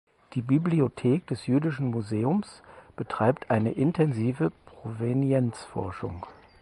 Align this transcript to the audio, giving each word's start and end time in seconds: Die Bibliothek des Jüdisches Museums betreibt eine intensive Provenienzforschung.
Die 0.33 0.41
Bibliothek 0.41 1.27
des 1.27 1.45
Jüdisches 1.45 1.77
Museums 1.79 2.63
betreibt 2.95 3.51
eine 3.51 3.71
intensive 3.73 4.51
Provenienzforschung. 4.65 6.25